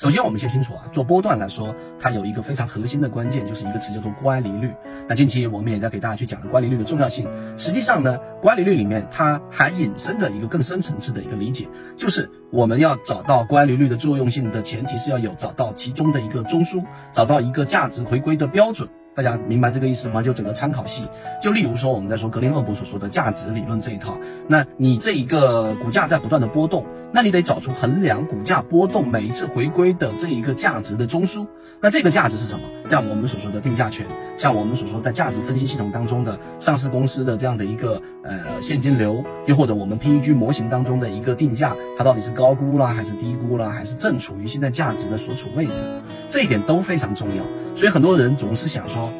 [0.00, 4.72] 首先，我们先清楚啊，做波段来说，它有一个非常核心的关键，就是一个词叫做乖离率。
[5.06, 7.28] 那近期我们也在给大家去讲乖离率的重要性。
[7.58, 11.68] 实际上呢，乖离率里面它还引申着一个更深层次的一个理解，
[11.98, 16.82] 就是我们要找到乖离率的作用性的前提是要有找到其中的一个中枢，
[17.12, 18.88] 找到一个价值回归的标准。
[19.14, 20.22] 大家明白这个意思吗？
[20.22, 21.02] 就整个参考系，
[21.42, 24.16] 就例如说我们在说格林厄姆所说的价值理论这一套，
[24.48, 31.46] 那你这一个股价在不断的波动，那你得找出衡量股价波动每一次回归的这一个价值的中枢。
[31.82, 32.64] 那这个价值是什么？
[32.88, 45.84] 像我们所说的定价权，像我们所说在价值分析系统当中的上市公司的这样的一个呃现金流，又或者我们 PEG 模型当中的一个定价，它到底是高估了还是低估了，还是正处于现在价值的所处位置，
[46.28, 47.42] 这一点都非常重要。
[47.80, 49.10] 所以很多人总是想说，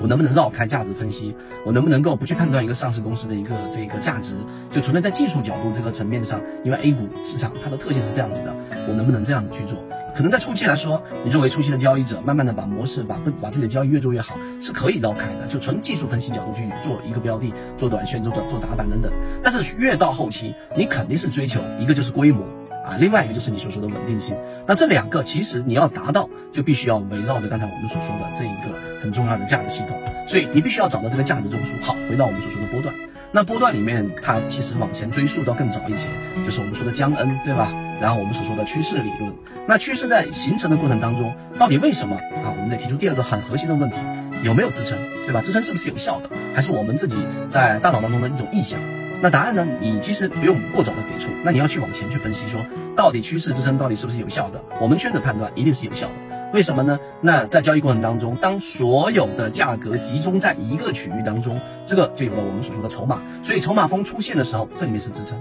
[0.00, 1.34] 我能不能绕开价值分析？
[1.64, 4.36] 我能不能够不去判断一个上市公司的一个这个价值？
[4.70, 8.54] 就纯粹在技术角度这个层面上，因为 A 股市场它的特性是这样子的，
[8.88, 9.82] 我能不能这样子去做？
[10.14, 15.44] 可能在初期来说，你作为初期的交易者，慢慢的把模式把把自己的交易越做越好，是可以绕开的。
[15.48, 19.12] 就纯技术分析角度去做一个标的，做短线、做做打板等等。
[19.42, 22.46] 但是越到后期，你肯定是追求一个就是规模。
[22.86, 24.36] 啊，另外一个就是你所说的稳定性。
[24.64, 29.98] 那这两个其实你要达到，就必须要围绕着刚才我们所说的这一个很重要的价值系统。
[30.28, 31.82] 所以你必须要找到这个价值中枢。
[31.82, 32.94] 好，回到我们所说的波段。
[33.32, 36.06] 那波段里面，它其实往前追溯到更早一些，
[36.44, 37.72] 就是我们说的江恩，对吧？
[38.00, 39.32] 然后我们所说的趋势理论。
[39.66, 42.54] 那趋势在形成的过程当中，到底为什么啊？
[42.56, 43.96] 我们得提出第二个很核心的问题：
[44.44, 45.42] 有没有支撑，对吧？
[45.42, 47.16] 支撑是不是有效的，还是我们自己
[47.50, 48.78] 在大脑当中的一种臆想？
[49.22, 49.66] 那答案呢？
[49.80, 52.60] 你其实不用过早的给出，那你要去往前去分析，说
[52.94, 54.62] 到底趋势支撑到底是不是有效的？
[54.80, 56.12] 我们圈的判断一定是有效的。
[56.52, 56.98] 为什么呢？
[57.20, 63.20] 那在交易过程当中，当所有的价格集中在一个区域当中，这个就有了我们所说的筹码。
[63.42, 65.36] 所以筹码峰出现的时候，这里面是支撑。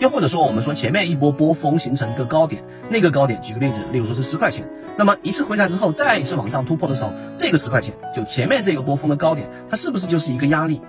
[0.00, 10.80] 又或者说，我们说前面一波波峰形成一个高点，那个高点，举个例子，例如说是十块钱，那么一次回踩之后，再一次往上突破的时候，这个十块钱就前面这个波峰的高点，它是不是就是一个压力？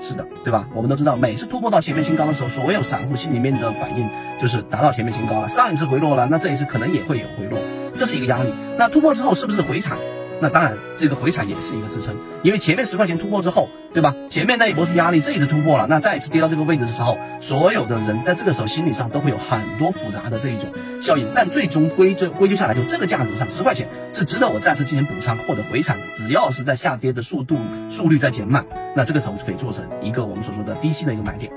[0.00, 0.68] 是的，对吧？
[0.74, 4.08] 我们都知道，每次突破到前面新高的时候，所有散户心里面的反应
[4.40, 5.48] 就是达到前面新高了。
[5.48, 7.58] 上一次回落了，那这一次可能也会有回落，
[7.96, 8.52] 这是一个压力。
[8.78, 9.96] 那突破之后是不是回踩？
[10.38, 14.14] 那当然，这个回踩也是一个支撑，因为前面十块钱突破之后，对吧？
[14.28, 20.70] 前面那一波是压力，这一次突破了，那再一次跌到这个位置的时候，所有的人在这个时候心理上都会有很多复杂的这一种
[21.00, 26.00] 效应，但最终归追归咎下来，就这个价格上十块钱是值得我再次进行补仓或者回踩的。
[26.16, 27.56] 只要是在下跌的速度
[27.88, 31.50] 速率在减慢，那这个时候就可以做成一个我们所说的低吸的一个买点。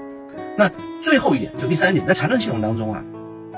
[0.57, 0.72] 那
[1.03, 3.03] 最后一点，就第三点，在缠论系统当中啊，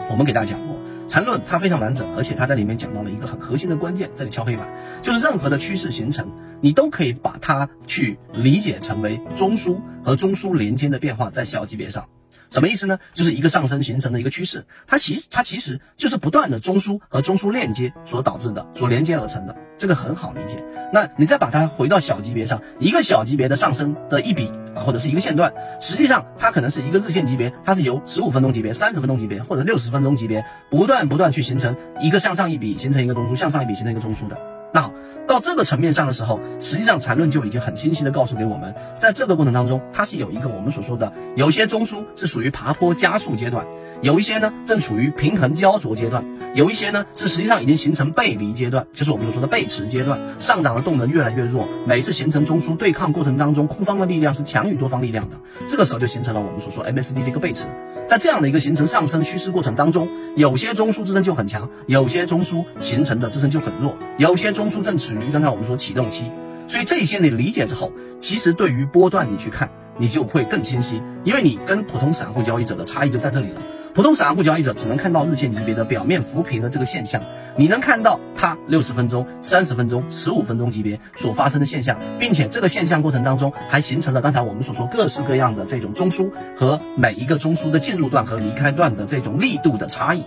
[0.10, 0.71] 我们给大家讲。
[1.12, 4.66] 缠论它非常完整，而且它在里面讲到了一个很核心的关键，这里敲黑板，
[5.02, 6.26] 就是任何的趋势形成，
[6.62, 12.08] 你都可以把它去理解成为中枢和中枢连接的变化在小级别上，
[12.52, 13.00] 什么意思呢？
[13.14, 20.64] 就是一个上升形成的一个趋势，它其实它其实就是不断的中枢和中枢链接所导致的，所连接而成的，这个很好理解。
[20.94, 24.52] 那你再把它回到小级别上，一个小级别的上升的一笔。
[24.74, 34.61] 啊，或者是一个线段，实际上它可能是一个日线级别，它是由十五分钟级别、三十分钟级别或者六十分钟级别不断不断去形成一个向上一笔，形成一个中枢，向上一笔形成一个中枢的。
[34.74, 34.94] 那好，
[35.28, 43.66] 到这个层面上的时候，实际上缠论就已经很清晰的告诉给我们，在这个过程当中，它是有一个我们所说的，有些中枢是属于爬坡加速阶段，
[44.02, 46.24] 有一些呢正处于平衡焦灼阶段，
[46.56, 55.36] 有一些呢是实际上已经形成背离阶段，就是我们所说的背驰阶段，上涨的动能越来越弱，每次形成中枢对抗过程当中，空方的力量是强于多方力量的，
[55.68, 57.66] 这个时候就形成了我们所说 MACD 的一个背驰。
[58.12, 66.26] 在这样的一个形成上升趋势过程当中，有些中枢支撑就很强，有些中枢形成的支撑就很弱，有些中枢正处于刚才我们说启动期，
[66.68, 73.62] 所以这些你理解之后，其实对于波段你去看，你就会更清晰，因为你跟普通散户交易者的差异就在这里了。
[73.94, 77.22] 普通散户交易者只能看到日线级别的表面浮平的这个现象，
[77.58, 90.24] 你能看到它六十分钟、三十分钟、十五分钟级别所发生的现象，并且这个现象过程当中还形成了刚才我们所说各式各样的这种中枢和每一个中枢的进入段和离开段的这种力度的差异。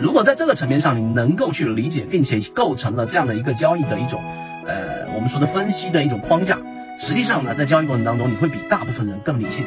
[0.00, 4.20] 如果在这个层面上你能够去理解，并且构成了这样的一个交易的一种，
[4.66, 6.58] 呃，我们说的分析的一种框架，
[6.98, 9.64] 实际上呢，在交易过程当中你会比大部分人更理性。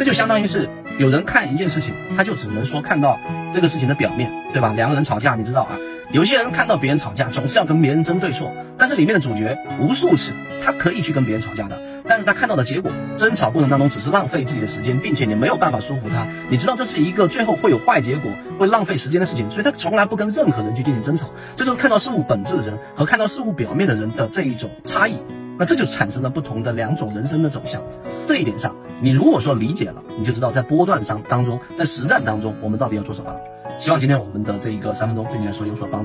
[0.00, 0.66] 这就相当于是
[0.98, 3.18] 有人看一件事情，他就只能说看到
[3.52, 4.72] 这个事情的表面，对吧？
[4.74, 5.76] 两个人吵架，你知道啊？
[6.10, 10.32] 有些人看到别人吵架，总是要跟别人争对错，但是里面的主角无数次，
[10.64, 25.18] 他可以去跟别人吵架的，但是他看到的结果，争吵过程当中只是浪费自己的时间，并且你没有办法说服他，你知道这是一个最后会有坏结果，会浪费时间的事情，所以他从来不跟任何人去进行争吵，这就是看到事物本质的人和看到事物表面的人的这一种差异。
[25.58, 27.82] 那这就产生了不同的两种人生的走向，
[28.26, 33.34] 这一点上，你如果说理解了，你就知道在波段上当中，在实战当中，我们到底要做什么。
[33.78, 35.98] 希望今天我们的这一个三分钟对你来说有所帮助。